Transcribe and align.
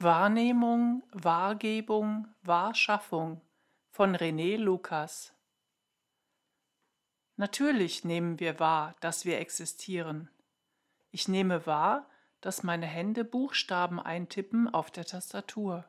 Wahrnehmung, 0.00 1.02
Wahrgebung, 1.10 2.28
Wahrschaffung 2.42 3.40
von 3.90 4.14
René 4.14 4.56
Lukas 4.56 5.34
Natürlich 7.34 8.04
nehmen 8.04 8.38
wir 8.38 8.60
wahr, 8.60 8.94
dass 9.00 9.24
wir 9.24 9.40
existieren. 9.40 10.30
Ich 11.10 11.26
nehme 11.26 11.66
wahr, 11.66 12.08
dass 12.40 12.62
meine 12.62 12.86
Hände 12.86 13.24
Buchstaben 13.24 13.98
eintippen 13.98 14.72
auf 14.72 14.92
der 14.92 15.04
Tastatur. 15.04 15.84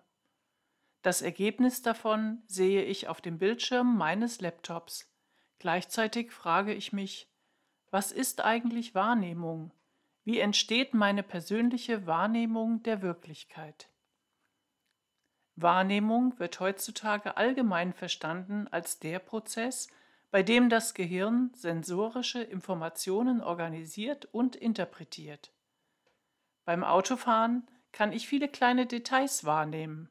Das 1.03 1.21
Ergebnis 1.21 1.83
davon 1.83 2.41
sehe 2.47 2.81
ich 2.85 3.09
auf 3.09 3.21
dem 3.21 3.37
Bildschirm 3.37 3.95
meines 3.95 4.41
Laptops. 4.41 5.07
Gleichzeitig 5.59 6.31
frage 6.31 6.73
ich 6.73 6.93
mich, 6.93 7.31
was 7.91 8.11
ist 8.11 8.41
eigentlich 8.41 8.95
Wahrnehmung? 8.95 9.71
Wie 10.23 10.39
entsteht 10.39 10.95
meine 10.95 11.21
persönliche 11.21 12.07
Wahrnehmung 12.07 12.81
der 12.81 13.03
Wirklichkeit? 13.03 13.88
Wahrnehmung 15.61 16.37
wird 16.39 16.59
heutzutage 16.59 17.37
allgemein 17.37 17.93
verstanden 17.93 18.67
als 18.71 18.99
der 18.99 19.19
Prozess, 19.19 19.87
bei 20.31 20.43
dem 20.43 20.69
das 20.69 20.93
Gehirn 20.93 21.51
sensorische 21.55 22.41
Informationen 22.41 23.41
organisiert 23.41 24.27
und 24.31 24.55
interpretiert. 24.55 25.51
Beim 26.65 26.83
Autofahren 26.83 27.67
kann 27.91 28.13
ich 28.13 28.27
viele 28.27 28.47
kleine 28.47 28.85
Details 28.85 29.43
wahrnehmen. 29.43 30.09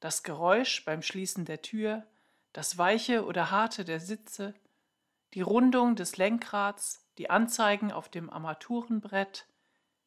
Das 0.00 0.22
Geräusch 0.22 0.84
beim 0.84 1.00
Schließen 1.00 1.44
der 1.46 1.62
Tür, 1.62 2.06
das 2.52 2.76
Weiche 2.76 3.24
oder 3.24 3.50
Harte 3.50 3.84
der 3.84 4.00
Sitze, 4.00 4.54
die 5.32 5.40
Rundung 5.40 5.96
des 5.96 6.16
Lenkrads, 6.16 7.06
die 7.18 7.30
Anzeigen 7.30 7.90
auf 7.90 8.08
dem 8.08 8.28
Armaturenbrett, 8.28 9.46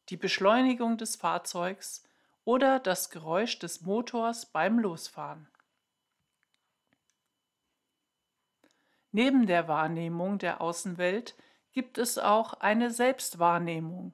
die 0.10 0.18
Beschleunigung 0.18 0.98
des 0.98 1.16
Fahrzeugs 1.16 2.07
oder 2.48 2.80
das 2.80 3.10
Geräusch 3.10 3.60
des 3.60 3.82
Motors 3.82 4.46
beim 4.46 4.80
Losfahren. 4.80 5.50
Neben 9.12 9.48
der 9.48 9.68
Wahrnehmung 9.68 10.38
der 10.38 10.62
Außenwelt 10.62 11.36
gibt 11.74 11.98
es 11.98 12.18
auch 12.18 12.54
eine 12.54 12.90
Selbstwahrnehmung. 12.90 14.14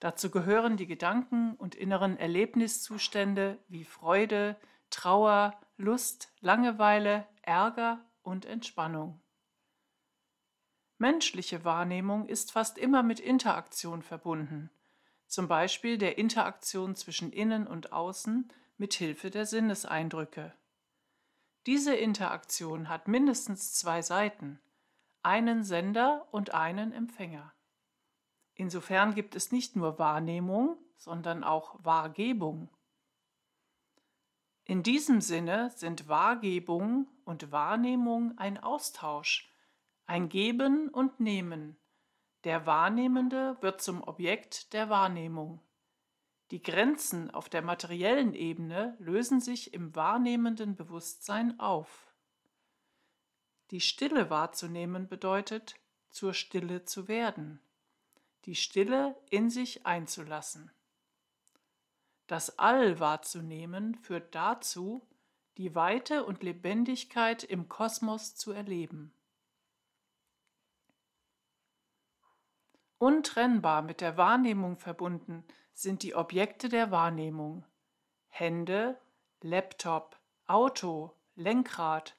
Dazu 0.00 0.32
gehören 0.32 0.76
die 0.76 0.88
Gedanken 0.88 1.54
und 1.54 1.76
inneren 1.76 2.16
Erlebniszustände 2.16 3.58
wie 3.68 3.84
Freude, 3.84 4.56
Trauer, 4.90 5.54
Lust, 5.76 6.32
Langeweile, 6.40 7.24
Ärger 7.42 8.04
und 8.22 8.46
Entspannung. 8.46 9.20
Menschliche 10.96 11.64
Wahrnehmung 11.64 12.26
ist 12.26 12.50
fast 12.50 12.78
immer 12.78 13.04
mit 13.04 13.20
Interaktion 13.20 14.02
verbunden 14.02 14.70
zum 15.28 15.46
Beispiel 15.46 15.98
der 15.98 16.18
Interaktion 16.18 16.96
zwischen 16.96 17.32
Innen 17.32 17.66
und 17.66 17.92
Außen 17.92 18.50
mit 18.78 18.94
Hilfe 18.94 19.30
der 19.30 19.46
Sinneseindrücke. 19.46 20.54
Diese 21.66 21.94
Interaktion 21.94 22.88
hat 22.88 23.08
mindestens 23.08 23.74
zwei 23.74 24.00
Seiten, 24.02 24.58
einen 25.22 25.64
Sender 25.64 26.26
und 26.30 26.54
einen 26.54 26.92
Empfänger. 26.92 27.52
Insofern 28.54 29.14
gibt 29.14 29.36
es 29.36 29.52
nicht 29.52 29.76
nur 29.76 29.98
Wahrnehmung, 29.98 30.78
sondern 30.96 31.44
auch 31.44 31.76
Wahrgebung. 31.84 32.70
In 34.64 34.82
diesem 34.82 35.20
Sinne 35.20 35.70
sind 35.76 36.08
Wahrgebung 36.08 37.06
und 37.24 37.52
Wahrnehmung 37.52 38.36
ein 38.38 38.58
Austausch, 38.58 39.52
ein 40.06 40.28
Geben 40.28 40.88
und 40.88 41.20
Nehmen, 41.20 41.76
der 42.44 42.66
Wahrnehmende 42.66 43.56
wird 43.60 43.82
zum 43.82 44.02
Objekt 44.02 44.72
der 44.72 44.88
Wahrnehmung. 44.88 45.60
Die 46.50 46.62
Grenzen 46.62 47.30
auf 47.30 47.48
der 47.48 47.62
materiellen 47.62 48.34
Ebene 48.34 48.96
lösen 48.98 49.40
sich 49.40 49.74
im 49.74 49.94
wahrnehmenden 49.94 50.76
Bewusstsein 50.76 51.60
auf. 51.60 52.06
Die 53.70 53.80
Stille 53.80 54.30
wahrzunehmen 54.30 55.08
bedeutet, 55.08 55.74
zur 56.10 56.32
Stille 56.32 56.84
zu 56.84 57.06
werden, 57.06 57.60
die 58.46 58.54
Stille 58.54 59.14
in 59.28 59.50
sich 59.50 59.84
einzulassen. 59.84 60.70
Das 62.28 62.58
All 62.58 62.98
wahrzunehmen 62.98 63.94
führt 63.94 64.34
dazu, 64.34 65.06
die 65.58 65.74
Weite 65.74 66.24
und 66.24 66.42
Lebendigkeit 66.42 67.42
im 67.42 67.68
Kosmos 67.68 68.36
zu 68.36 68.52
erleben. 68.52 69.12
Untrennbar 72.98 73.82
mit 73.82 74.00
der 74.00 74.16
Wahrnehmung 74.16 74.76
verbunden 74.76 75.44
sind 75.72 76.02
die 76.02 76.16
Objekte 76.16 76.68
der 76.68 76.90
Wahrnehmung. 76.90 77.64
Hände, 78.28 78.98
Laptop, 79.40 80.18
Auto, 80.46 81.14
Lenkrad. 81.36 82.16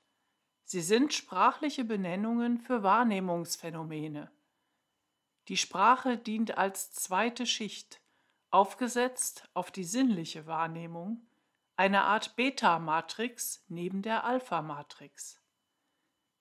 Sie 0.64 0.80
sind 0.80 1.14
sprachliche 1.14 1.84
Benennungen 1.84 2.60
für 2.60 2.82
Wahrnehmungsphänomene. 2.82 4.32
Die 5.50 5.58
Sprache 5.58 6.18
dient 6.18 6.58
als 6.58 6.94
zweite 6.94 7.46
Schicht, 7.46 8.00
aufgesetzt 8.50 9.50
auf 9.54 9.72
die 9.72 9.84
sinnliche 9.84 10.46
Wahrnehmung, 10.46 11.28
eine 11.76 12.04
Art 12.04 12.38
Beta-Matrix 12.38 13.66
neben 13.68 14.02
der 14.02 14.24
Alpha-Matrix. 14.24 15.39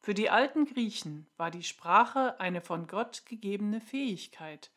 Für 0.01 0.15
die 0.15 0.31
alten 0.31 0.65
Griechen 0.65 1.27
war 1.37 1.51
die 1.51 1.63
Sprache 1.63 2.39
eine 2.41 2.61
von 2.61 2.87
Gott 2.87 3.25
gegebene 3.27 3.81
Fähigkeit, 3.81 4.71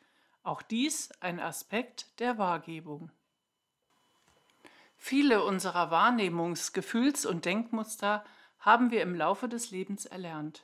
auch 0.43 0.61
dies 0.61 1.11
ein 1.19 1.39
Aspekt 1.39 2.19
der 2.19 2.37
Wahrgebung. 2.37 3.11
Viele 4.97 5.43
unserer 5.43 5.91
Wahrnehmungs-, 5.91 6.73
Gefühls- 6.73 7.25
und 7.25 7.45
Denkmuster 7.45 8.23
haben 8.59 8.91
wir 8.91 9.01
im 9.01 9.15
Laufe 9.15 9.47
des 9.47 9.71
Lebens 9.71 10.05
erlernt. 10.05 10.63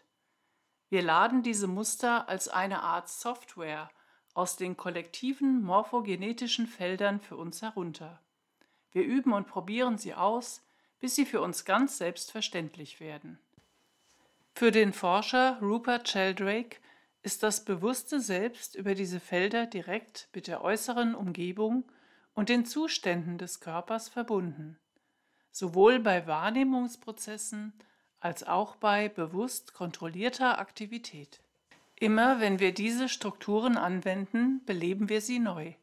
Wir 0.90 1.02
laden 1.02 1.44
diese 1.44 1.68
Muster 1.68 2.30
als 2.30 2.48
eine 2.48 2.82
Art 2.82 3.10
Software 3.10 3.90
aus 4.34 4.56
den 4.56 4.78
kollektiven 4.78 5.64
morphogenetischen 5.64 6.68
Feldern 6.68 7.20
für 7.20 7.36
uns 7.36 7.62
herunter. 7.62 8.22
Wir 8.92 9.04
üben 9.04 9.34
und 9.34 9.48
probieren 9.48 9.98
sie 9.98 10.14
aus, 10.14 10.64
bis 11.00 11.16
sie 11.16 11.26
für 11.26 11.42
uns 11.42 11.66
ganz 11.66 11.98
selbstverständlich 11.98 13.00
werden. 13.00 13.40
Für 14.58 14.72
den 14.72 14.92
Forscher 14.92 15.60
Rupert 15.62 16.10
Sheldrake 16.10 16.78
ist 17.22 17.44
das 17.44 17.64
bewusste 17.64 18.20
Selbst 18.20 18.74
über 18.74 18.96
diese 18.96 19.20
Felder 19.20 19.68
direkt 19.68 20.30
mit 20.34 20.48
der 20.48 20.64
äußeren 20.64 21.14
Umgebung 21.14 21.84
und 22.34 22.50
den 22.50 22.66
Zuständen 22.66 23.38
des 23.38 23.60
Körpers 23.60 24.10
verbunden, 24.10 24.80
sowohl 25.52 26.00
bei 26.00 26.26
Wahrnehmungsprozessen 26.26 27.72
als 28.20 28.48
auch 28.48 28.78
bei 28.78 29.10
bewusst 29.10 29.76
kontrollierter 29.76 30.58
Aktivität. 30.58 31.40
Immer 31.94 32.40
wenn 32.40 32.60
wir 32.60 32.74
diese 32.74 33.10
Strukturen 33.10 33.78
anwenden, 33.78 34.66
beleben 34.66 35.08
wir 35.08 35.22
sie 35.22 35.38
neu. 35.38 35.76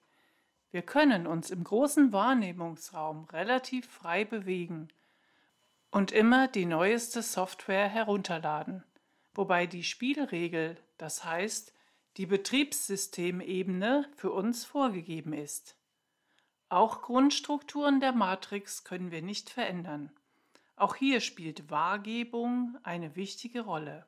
Wir 0.73 0.83
können 0.83 1.29
uns 1.29 1.53
im 1.53 1.63
großen 1.63 2.13
Wahrnehmungsraum 2.13 3.27
relativ 3.27 3.87
frei 3.87 4.25
bewegen– 4.25 4.89
und 5.95 6.11
immer 6.11 6.49
die 6.49 6.67
neueste 6.67 7.23
Software 7.23 7.89
herunterladen, 7.89 8.83
wobei 9.33 9.69
die 9.69 9.85
Spielregel, 9.85 10.77
das 10.99 11.25
heißt 11.25 11.73
die 12.17 12.27
Betriebssystemebene, 12.27 14.05
für 14.17 14.33
uns 14.33 14.65
vorgegeben 14.65 15.33
ist. 15.33 15.77
Auch 16.69 17.01
Grundstrukturen 17.01 18.01
der 18.01 18.11
Matrix 18.11 18.83
können 18.83 19.13
wir 19.13 19.23
nicht 19.23 19.51
verändern. 19.51 20.11
Auch 20.75 20.97
hier 20.97 21.21
spielt 21.21 21.71
Wahrgebung 21.71 22.77
eine 22.83 23.15
wichtige 23.15 23.61
Rolle. 23.61 24.05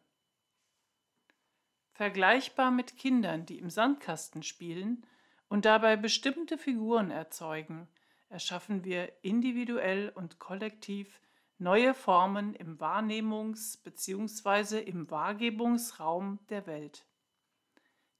Vergleichbar 1.92 2.72
mit 2.72 2.96
Kindern, 2.96 3.46
die 3.46 3.60
im 3.60 3.70
Sandkasten 3.70 4.42
spielen 4.42 5.06
und 5.48 5.64
dabei 5.64 5.94
bestimmte 5.94 6.58
Figuren 6.58 7.12
erzeugen, 7.12 7.86
erschaffen 8.28 8.82
wir 8.82 9.12
individuell 9.22 10.08
und 10.08 10.40
kollektiv 10.40 11.20
neue 11.58 11.94
Formen 11.94 12.54
im 12.54 12.78
Wahrnehmungs- 12.78 13.82
bzw. 13.82 14.80
im 14.80 15.10
Wahrgebungsraum 15.10 16.38
der 16.48 16.66
Welt. 16.66 17.06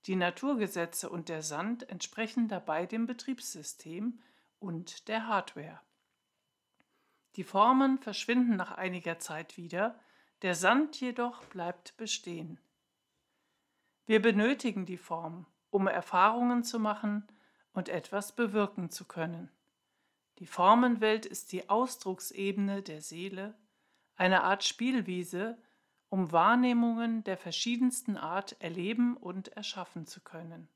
Die 0.06 0.16
Naturgesetze 0.16 1.10
und 1.10 1.28
der 1.28 1.42
Sand 1.42 1.88
entsprechen 1.88 2.48
dabei 2.48 2.86
dem 2.86 3.06
Betriebssystem 3.06 4.20
und 4.58 5.08
der 5.08 5.26
Hardware. 5.26 5.80
Die 7.34 7.44
Formen 7.44 7.98
verschwinden 7.98 8.56
nach 8.56 8.72
einiger 8.72 9.18
Zeit 9.18 9.56
wieder, 9.56 10.00
der 10.42 10.54
Sand 10.54 10.98
jedoch 11.00 11.44
bleibt 11.46 11.96
bestehen. 11.96 12.58
Wir 14.06 14.22
benötigen 14.22 14.86
die 14.86 14.96
Form, 14.96 15.46
um 15.70 15.88
Erfahrungen 15.88 16.62
zu 16.62 16.78
machen 16.78 17.26
und 17.72 17.88
etwas 17.88 18.34
bewirken 18.34 18.90
zu 18.90 19.04
können. 19.04 19.50
Die 20.38 20.46
Formenwelt 20.46 21.24
ist 21.26 21.52
die 21.52 21.68
Ausdrucksebene 21.68 22.82
der 22.82 23.00
Seele, 23.00 23.58
eine 24.16 24.42
Art 24.44 24.64
Spielwiese, 24.64 25.60
um 26.08 26.32
Wahrnehmungen 26.32 27.24
der 27.24 27.36
verschiedensten 27.36 28.16
Art 28.16 28.60
erleben 28.60 29.16
und 29.16 29.48
erschaffen 29.48 30.06
zu 30.06 30.20
können. 30.20 30.68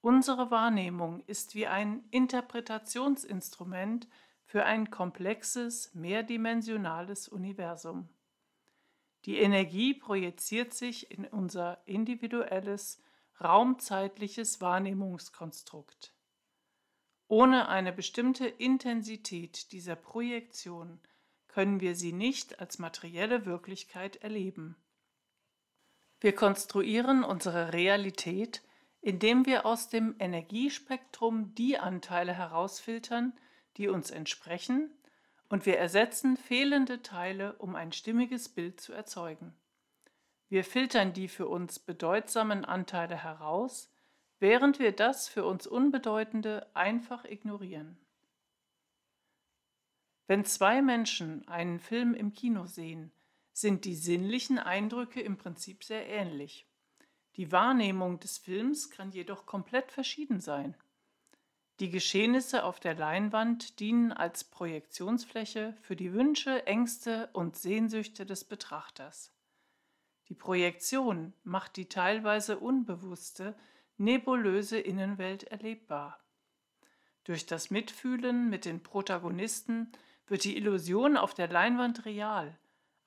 Unsere 0.00 0.50
Wahrnehmung 0.50 1.22
ist 1.26 1.54
wie 1.54 1.66
ein 1.66 2.06
Interpretationsinstrument 2.10 4.08
für 4.44 4.64
ein 4.64 4.90
komplexes, 4.90 5.94
mehrdimensionales 5.94 7.28
Universum. 7.28 8.08
Die 9.24 9.38
Energie 9.38 9.94
projiziert 9.94 10.74
sich 10.74 11.10
in 11.10 11.24
unser 11.24 11.86
individuelles, 11.86 13.02
raumzeitliches 13.40 14.60
Wahrnehmungskonstrukt. 14.60 16.13
Ohne 17.28 17.68
eine 17.68 17.92
bestimmte 17.92 18.46
Intensität 18.46 19.72
dieser 19.72 19.96
Projektion 19.96 21.00
können 21.48 21.80
wir 21.80 21.94
sie 21.94 22.12
nicht 22.12 22.60
als 22.60 22.78
materielle 22.78 23.46
Wirklichkeit 23.46 24.16
erleben. 24.16 24.76
Wir 26.20 26.34
konstruieren 26.34 27.22
unsere 27.24 27.72
Realität, 27.72 28.62
indem 29.00 29.46
wir 29.46 29.66
aus 29.66 29.88
dem 29.88 30.16
Energiespektrum 30.18 31.54
die 31.54 31.78
Anteile 31.78 32.32
herausfiltern, 32.32 33.32
die 33.76 33.88
uns 33.88 34.10
entsprechen, 34.10 34.90
und 35.48 35.66
wir 35.66 35.78
ersetzen 35.78 36.36
fehlende 36.36 37.02
Teile, 37.02 37.52
um 37.58 37.76
ein 37.76 37.92
stimmiges 37.92 38.48
Bild 38.48 38.80
zu 38.80 38.92
erzeugen. 38.92 39.54
Wir 40.48 40.64
filtern 40.64 41.12
die 41.12 41.28
für 41.28 41.46
uns 41.46 41.78
bedeutsamen 41.78 42.64
Anteile 42.64 43.22
heraus, 43.22 43.93
während 44.40 44.78
wir 44.78 44.92
das 44.92 45.28
für 45.28 45.44
uns 45.44 45.66
Unbedeutende 45.66 46.66
einfach 46.74 47.24
ignorieren. 47.24 47.96
Wenn 50.26 50.44
zwei 50.44 50.80
Menschen 50.80 51.46
einen 51.48 51.78
Film 51.78 52.14
im 52.14 52.32
Kino 52.32 52.66
sehen, 52.66 53.12
sind 53.52 53.84
die 53.84 53.94
sinnlichen 53.94 54.58
Eindrücke 54.58 55.20
im 55.20 55.36
Prinzip 55.36 55.84
sehr 55.84 56.08
ähnlich. 56.08 56.66
Die 57.36 57.52
Wahrnehmung 57.52 58.20
des 58.20 58.38
Films 58.38 58.90
kann 58.90 59.10
jedoch 59.10 59.46
komplett 59.46 59.92
verschieden 59.92 60.40
sein. 60.40 60.76
Die 61.80 61.90
Geschehnisse 61.90 62.64
auf 62.64 62.78
der 62.78 62.94
Leinwand 62.94 63.80
dienen 63.80 64.12
als 64.12 64.44
Projektionsfläche 64.44 65.76
für 65.82 65.96
die 65.96 66.12
Wünsche, 66.12 66.66
Ängste 66.66 67.28
und 67.32 67.56
Sehnsüchte 67.56 68.24
des 68.24 68.44
Betrachters. 68.44 69.32
Die 70.28 70.34
Projektion 70.34 71.32
macht 71.42 71.76
die 71.76 71.88
teilweise 71.88 72.58
unbewusste, 72.58 73.56
nebulöse 73.96 74.78
Innenwelt 74.78 75.44
erlebbar. 75.44 76.18
Durch 77.24 77.46
das 77.46 77.70
Mitfühlen 77.70 78.50
mit 78.50 78.64
den 78.64 78.82
Protagonisten 78.82 79.92
wird 80.26 80.44
die 80.44 80.56
Illusion 80.56 81.16
auf 81.16 81.34
der 81.34 81.48
Leinwand 81.48 82.04
real, 82.04 82.58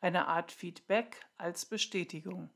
eine 0.01 0.27
Art 0.27 0.51
Feedback 0.51 1.25
als 1.37 1.65
Bestätigung. 1.65 2.49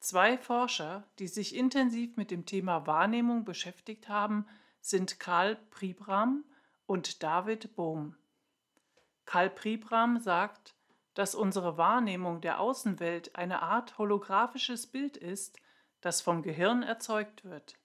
Zwei 0.00 0.36
Forscher, 0.36 1.04
die 1.18 1.28
sich 1.28 1.54
intensiv 1.54 2.16
mit 2.16 2.30
dem 2.30 2.44
Thema 2.44 2.86
Wahrnehmung 2.86 3.44
beschäftigt 3.44 4.08
haben, 4.08 4.46
sind 4.80 5.18
Karl 5.18 5.56
Pribram 5.70 6.44
und 6.84 7.22
David 7.22 7.74
Bohm. 7.74 8.16
Karl 9.24 9.48
Pribram 9.48 10.18
sagt, 10.18 10.74
dass 11.14 11.34
unsere 11.34 11.78
Wahrnehmung 11.78 12.42
der 12.42 12.60
Außenwelt 12.60 13.34
eine 13.36 13.62
Art 13.62 13.96
holographisches 13.96 14.86
Bild 14.86 15.16
ist, 15.16 15.58
das 16.04 16.20
vom 16.20 16.42
Gehirn 16.42 16.82
erzeugt 16.82 17.44
wird. 17.44 17.78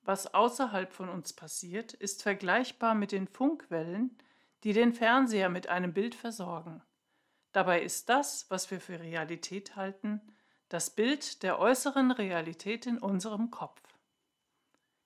Was 0.00 0.32
außerhalb 0.32 0.90
von 0.90 1.10
uns 1.10 1.34
passiert, 1.34 1.92
ist 1.92 2.22
vergleichbar 2.22 2.94
mit 2.94 3.12
den 3.12 3.28
Funkwellen, 3.28 4.16
die 4.62 4.72
den 4.72 4.94
Fernseher 4.94 5.50
mit 5.50 5.68
einem 5.68 5.92
Bild 5.92 6.14
versorgen. 6.14 6.82
Dabei 7.52 7.82
ist 7.82 8.08
das, 8.08 8.46
was 8.48 8.70
wir 8.70 8.80
für 8.80 9.00
Realität 9.00 9.76
halten, 9.76 10.22
das 10.70 10.88
Bild 10.88 11.42
der 11.42 11.58
äußeren 11.58 12.10
Realität 12.10 12.86
in 12.86 12.98
unserem 12.98 13.50
Kopf. 13.50 13.82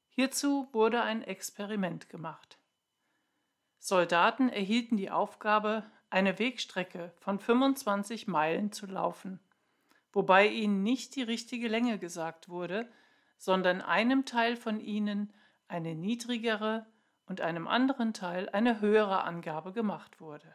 Hierzu 0.09 0.69
wurde 0.73 1.03
ein 1.03 1.23
Experiment 1.23 2.09
gemacht. 2.09 2.59
Soldaten 3.81 4.49
erhielten 4.49 4.97
die 4.97 5.11
Aufgabe, 5.11 5.85
eine 6.11 6.39
Wegstrecke 6.39 7.13
von 7.19 7.41
25 7.41 8.29
Meilen 8.29 8.71
zu 8.73 8.87
laufen, 8.87 9.41
wobei 10.13 10.49
ihnen 10.49 10.83
nicht 10.83 11.17
die 11.17 11.23
richtige 11.23 11.69
Länge 11.69 11.99
gesagt 11.99 12.49
wurde, 12.49 12.91
sondern 13.37 13.81
einem 13.81 14.25
Teil 14.25 14.57
von 14.57 14.81
ihnen 14.81 15.33
eine 15.69 15.95
niedrigere 15.95 16.87
und 17.27 17.41
einem 17.41 17.69
anderen 17.69 18.15
Teil 18.15 18.49
eine 18.49 18.81
höhere 18.81 19.23
Angabe 19.23 19.73
gemacht 19.73 20.21
wurde. 20.21 20.53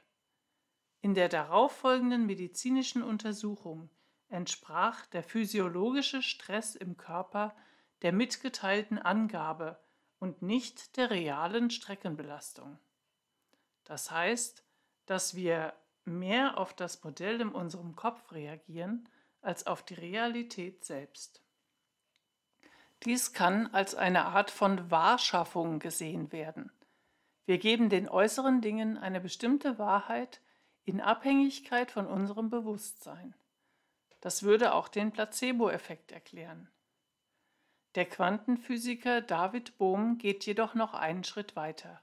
In 1.01 1.13
der 1.13 1.29
darauffolgenden 1.29 2.25
medizinischen 2.25 3.03
Untersuchung 3.03 3.89
entsprach 4.29 5.05
der 5.07 5.23
physiologische 5.23 6.21
Stress 6.21 6.75
im 6.75 6.97
Körper 6.97 7.55
der 8.01 8.11
mitgeteilten 8.11 8.97
Angabe 8.97 9.79
und 10.19 10.41
nicht 10.41 10.97
der 10.97 11.09
realen 11.09 11.69
Streckenbelastung. 11.69 12.79
Das 13.83 14.11
heißt, 14.11 14.63
dass 15.05 15.35
wir 15.35 15.73
mehr 16.05 16.57
auf 16.57 16.73
das 16.73 17.03
Modell 17.03 17.41
in 17.41 17.49
unserem 17.49 17.95
Kopf 17.95 18.31
reagieren 18.31 19.07
als 19.43 19.67
auf 19.67 19.83
die 19.83 19.93
Realität 19.95 20.83
selbst. 20.85 21.41
Dies 23.05 23.33
kann 23.33 23.67
als 23.67 23.95
eine 23.95 24.25
Art 24.25 24.49
von 24.49 24.89
Wahrschaffung 24.89 25.79
gesehen 25.79 26.31
werden. 26.31 26.71
Wir 27.45 27.57
geben 27.57 27.89
den 27.89 28.07
äußeren 28.07 28.61
Dingen 28.61 28.97
eine 28.97 29.19
bestimmte 29.19 29.77
Wahrheit, 29.77 30.41
in 30.85 31.01
Abhängigkeit 31.01 31.91
von 31.91 32.07
unserem 32.07 32.49
Bewusstsein. 32.49 33.35
Das 34.21 34.43
würde 34.43 34.73
auch 34.73 34.87
den 34.87 35.11
Placebo-Effekt 35.11 36.11
erklären. 36.11 36.69
Der 37.95 38.05
Quantenphysiker 38.05 39.21
David 39.21 39.77
Bohm 39.77 40.17
geht 40.17 40.45
jedoch 40.45 40.73
noch 40.73 40.93
einen 40.93 41.23
Schritt 41.23 41.55
weiter. 41.55 42.01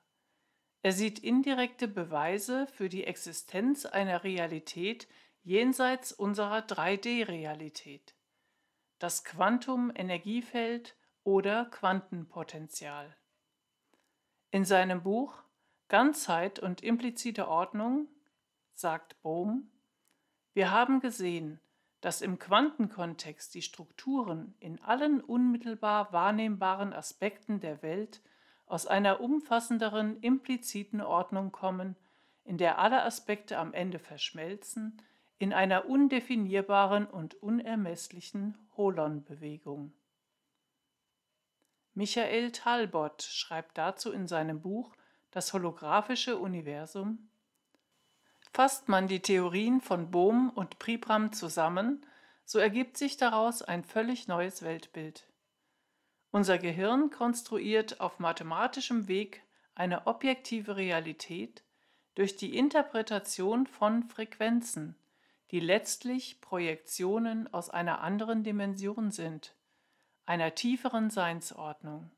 Er 0.82 0.92
sieht 0.92 1.18
indirekte 1.18 1.88
Beweise 1.88 2.66
für 2.68 2.88
die 2.88 3.04
Existenz 3.04 3.86
einer 3.86 4.24
Realität 4.24 5.08
jenseits 5.42 6.12
unserer 6.12 6.60
3D-Realität. 6.60 8.14
Das 8.98 9.24
Quantum-Energiefeld 9.24 10.96
oder 11.24 11.66
Quantenpotenzial. 11.66 13.16
In 14.50 14.64
seinem 14.64 15.02
Buch 15.02 15.42
Ganzheit 15.88 16.58
und 16.58 16.82
implizite 16.82 17.48
Ordnung 17.48 18.08
sagt 18.74 19.20
Bohm, 19.22 19.70
wir 20.52 20.70
haben 20.70 21.00
gesehen, 21.00 21.60
dass 22.00 22.22
im 22.22 22.38
Quantenkontext 22.38 23.54
die 23.54 23.62
Strukturen 23.62 24.54
in 24.58 24.80
allen 24.82 25.20
unmittelbar 25.20 26.12
wahrnehmbaren 26.12 26.92
Aspekten 26.92 27.60
der 27.60 27.82
Welt 27.82 28.22
aus 28.66 28.86
einer 28.86 29.20
umfassenderen 29.20 30.20
impliziten 30.20 31.00
Ordnung 31.00 31.52
kommen, 31.52 31.96
in 32.44 32.56
der 32.56 32.78
alle 32.78 33.02
Aspekte 33.02 33.58
am 33.58 33.74
Ende 33.74 33.98
verschmelzen, 33.98 35.02
in 35.40 35.54
einer 35.54 35.86
undefinierbaren 35.86 37.06
und 37.06 37.34
unermesslichen 37.42 38.58
Holon-Bewegung. 38.76 39.94
Michael 41.94 42.52
Talbot 42.52 43.22
schreibt 43.22 43.78
dazu 43.78 44.12
in 44.12 44.28
seinem 44.28 44.60
Buch 44.60 44.94
Das 45.30 45.54
holographische 45.54 46.36
Universum 46.36 47.30
Fasst 48.52 48.90
man 48.90 49.08
die 49.08 49.20
Theorien 49.20 49.80
von 49.80 50.10
Bohm 50.10 50.50
und 50.50 50.78
Pribram 50.78 51.32
zusammen, 51.32 52.04
so 52.44 52.58
ergibt 52.58 52.98
sich 52.98 53.16
daraus 53.16 53.62
ein 53.62 53.82
völlig 53.82 54.28
neues 54.28 54.60
Weltbild. 54.60 55.26
Unser 56.32 56.58
Gehirn 56.58 57.08
konstruiert 57.08 58.00
auf 58.02 58.18
mathematischem 58.18 59.08
Weg 59.08 59.42
eine 59.74 60.06
objektive 60.06 60.76
Realität 60.76 61.64
durch 62.14 62.36
die 62.36 62.58
Interpretation 62.58 63.66
von 63.66 64.02
Frequenzen, 64.02 64.99
die 65.50 65.60
letztlich 65.60 66.40
Projektionen 66.40 67.52
aus 67.52 67.70
einer 67.70 68.00
anderen 68.00 68.44
Dimension 68.44 69.10
sind, 69.10 69.54
einer 70.26 70.54
tieferen 70.54 71.10
Seinsordnung, 71.10 72.10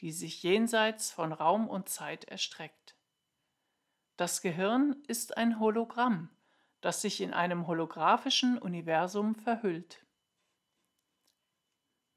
die 0.00 0.12
sich 0.12 0.42
jenseits 0.42 1.10
von 1.10 1.32
Raum 1.32 1.68
und 1.68 1.88
Zeit 1.88 2.24
erstreckt. 2.24 2.94
Das 4.16 4.40
Gehirn 4.40 4.96
ist 5.06 5.36
ein 5.36 5.60
Hologramm, 5.60 6.30
das 6.80 7.02
sich 7.02 7.20
in 7.20 7.32
einem 7.32 7.66
holographischen 7.66 8.58
Universum 8.58 9.34
verhüllt. 9.34 10.04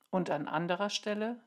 Und 0.10 0.30
an 0.30 0.48
anderer 0.48 0.90
Stelle 0.90 1.42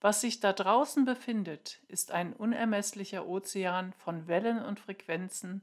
was 0.00 0.20
sich 0.20 0.38
da 0.38 0.52
draußen 0.52 1.04
befindet, 1.04 1.80
ist 1.88 2.12
ein 2.12 2.32
unermesslicher 2.32 3.26
Ozean 3.26 3.92
von 3.94 4.28
Wellen 4.28 4.64
und 4.64 4.78
Frequenzen, 4.78 5.60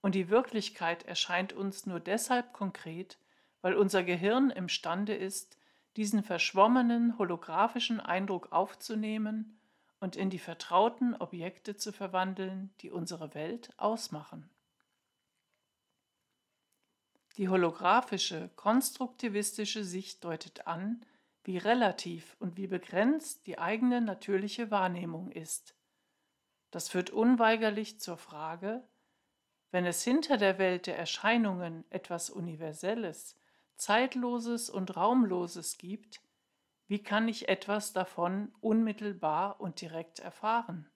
und 0.00 0.14
die 0.14 0.28
Wirklichkeit 0.28 1.04
erscheint 1.04 1.52
uns 1.52 1.86
nur 1.86 2.00
deshalb 2.00 2.52
konkret, 2.52 3.18
weil 3.62 3.74
unser 3.74 4.04
Gehirn 4.04 4.50
imstande 4.50 5.14
ist, 5.14 5.58
diesen 5.96 6.22
verschwommenen 6.22 7.18
holographischen 7.18 7.98
Eindruck 7.98 8.52
aufzunehmen 8.52 9.58
und 10.00 10.14
in 10.14 10.30
die 10.30 10.38
vertrauten 10.38 11.14
Objekte 11.16 11.76
zu 11.76 11.92
verwandeln, 11.92 12.72
die 12.80 12.90
unsere 12.90 13.34
Welt 13.34 13.72
ausmachen. 13.78 14.48
Die 17.36 17.48
holographische, 17.48 18.50
konstruktivistische 18.56 19.84
Sicht 19.84 20.24
deutet 20.24 20.66
an, 20.66 21.04
wie 21.44 21.58
relativ 21.58 22.36
und 22.40 22.56
wie 22.56 22.66
begrenzt 22.66 23.46
die 23.46 23.58
eigene 23.58 24.00
natürliche 24.00 24.70
Wahrnehmung 24.70 25.30
ist. 25.30 25.74
Das 26.70 26.88
führt 26.88 27.10
unweigerlich 27.10 28.00
zur 28.00 28.18
Frage, 28.18 28.86
wenn 29.70 29.84
es 29.84 30.02
hinter 30.02 30.36
der 30.36 30.58
Welt 30.58 30.86
der 30.86 30.98
Erscheinungen 30.98 31.84
etwas 31.90 32.30
Universelles, 32.30 33.36
Zeitloses 33.76 34.70
und 34.70 34.96
Raumloses 34.96 35.78
gibt, 35.78 36.20
wie 36.86 37.02
kann 37.02 37.28
ich 37.28 37.48
etwas 37.48 37.92
davon 37.92 38.52
unmittelbar 38.60 39.60
und 39.60 39.80
direkt 39.80 40.20
erfahren? 40.20 40.90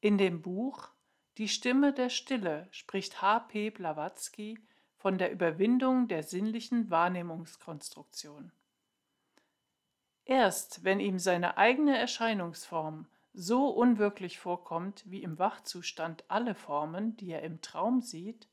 In 0.00 0.18
dem 0.18 0.42
Buch 0.42 0.90
Die 1.38 1.48
Stimme 1.48 1.92
der 1.92 2.10
Stille 2.10 2.68
spricht 2.70 3.22
H. 3.22 3.40
P. 3.40 3.70
Blavatsky 3.70 4.58
von 4.96 5.18
der 5.18 5.32
Überwindung 5.32 6.08
der 6.08 6.22
sinnlichen 6.22 6.90
Wahrnehmungskonstruktion. 6.90 8.52
Erst 10.24 10.84
wenn 10.84 11.00
ihm 11.00 11.18
seine 11.18 11.56
eigene 11.56 11.96
Erscheinungsform 11.96 13.06
so 13.38 13.68
unwirklich 13.68 14.38
vorkommt 14.38 15.04
wie 15.06 15.22
im 15.22 15.38
Wachzustand 15.38 16.24
alle 16.28 16.54
Formen, 16.54 17.18
die 17.18 17.30
er 17.30 17.42
im 17.42 17.60
Traum 17.60 18.00
sieht, 18.00 18.48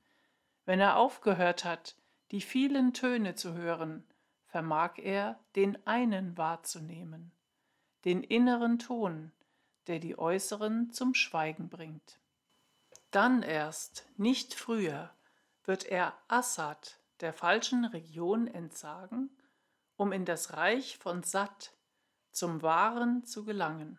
wenn 0.66 0.82
er 0.82 0.98
aufgehört 0.98 1.63
hat, 1.63 1.96
die 2.32 2.42
vielen 2.42 2.94
Töne 2.94 3.36
zu 3.36 3.54
hören, 3.54 4.04
vermag 4.46 4.98
er, 4.98 5.40
den 5.56 5.88
einen 5.88 6.38
wahrzunehmen, 6.38 7.32
den 8.04 8.24
inneren 8.24 8.78
Ton, 8.78 9.32
der 9.88 10.00
die 10.00 10.20
äußeren 10.20 10.92
zum 10.92 11.13
Schweigen 11.13 11.70
bringt. 11.70 12.20
Dann 13.10 13.42
erst, 13.42 14.06
nicht 14.18 14.54
früher, 14.54 15.12
wird 15.63 15.86
er 15.86 16.13
Assad, 16.28 17.00
der 17.22 17.32
falschen 17.32 17.86
Region, 17.86 18.48
entsagen, 18.48 19.30
um 19.96 20.12
in 20.12 20.25
das 20.25 20.54
Reich 20.54 20.98
von 20.98 21.24
Sat, 21.24 21.72
zum 22.32 22.62
Wahren 22.62 23.24
zu 23.24 23.46
gelangen. 23.46 23.98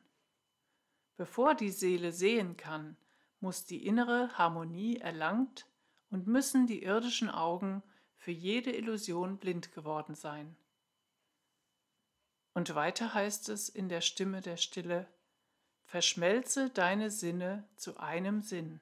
Bevor 1.17 1.55
die 1.55 1.71
Seele 1.71 2.13
sehen 2.13 2.57
kann, 2.57 2.97
muss 3.41 3.65
die 3.65 3.87
innere 3.87 4.37
Harmonie 4.37 4.99
erlangt 4.99 5.67
und 6.11 6.27
müssen 6.27 6.67
die 6.67 6.83
irdischen 6.83 7.29
Augen 7.29 7.83
für 8.17 8.33
jede 8.33 8.73
Illusion 8.73 9.39
blind 9.39 9.73
geworden 9.73 10.15
sein. 10.15 10.57
Und 12.55 12.75
weiter 12.75 13.15
heißt 13.15 13.49
es 13.49 13.69
in 13.69 13.89
der 13.89 14.01
Stimme 14.01 14.41
der 14.41 14.57
Stille, 14.57 15.07
Verschmelze 15.85 16.71
deine 16.71 17.11
Sinne 17.11 17.69
zu 17.77 17.99
einem 17.99 18.41
Sinn. 18.41 18.81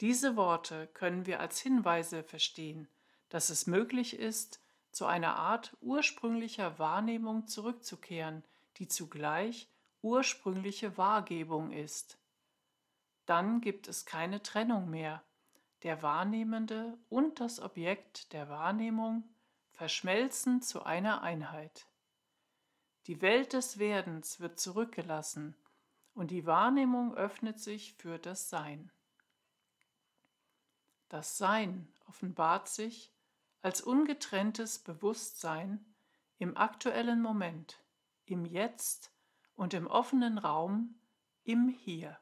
Diese 0.00 0.36
Worte 0.36 0.86
können 0.88 1.26
wir 1.26 1.40
als 1.40 1.58
Hinweise 1.58 2.22
verstehen, 2.22 2.88
dass 3.30 3.48
es 3.48 3.66
möglich 3.66 4.18
ist, 4.18 4.60
zu 4.92 5.06
einer 5.06 5.36
Art 5.36 5.76
ursprünglicher 5.80 6.78
Wahrnehmung 6.78 7.48
zurückzukehren, 7.48 8.44
die 8.76 8.88
zugleich 8.88 9.68
ursprüngliche 10.02 10.96
Wahrgebung 10.96 11.72
ist. 11.72 12.18
Dann 13.26 13.60
gibt 13.60 13.88
es 13.88 14.06
keine 14.06 14.42
Trennung 14.42 14.88
mehr. 14.88 15.22
Der 15.82 16.02
Wahrnehmende 16.02 16.96
und 17.08 17.40
das 17.40 17.60
Objekt 17.60 18.32
der 18.32 18.48
Wahrnehmung 18.48 19.24
verschmelzen 19.72 20.62
zu 20.62 20.84
einer 20.84 21.22
Einheit. 21.22 21.86
Die 23.06 23.20
Welt 23.20 23.52
des 23.52 23.78
Werdens 23.78 24.40
wird 24.40 24.58
zurückgelassen 24.58 25.54
und 26.14 26.30
die 26.30 26.46
Wahrnehmung 26.46 27.14
öffnet 27.14 27.60
sich 27.60 27.94
für 27.94 28.18
das 28.18 28.48
Sein. 28.48 28.90
Das 31.08 31.36
Sein 31.36 31.88
offenbart 32.08 32.68
sich 32.68 33.12
als 33.62 33.80
ungetrenntes 33.80 34.78
Bewusstsein 34.78 35.84
im 36.38 36.56
aktuellen 36.56 37.20
Moment, 37.20 37.78
im 38.26 38.44
Jetzt 38.44 39.12
und 39.54 39.74
im 39.74 39.86
offenen 39.86 40.38
Raum, 40.38 41.00
im 41.44 41.68
Hier. 41.68 42.18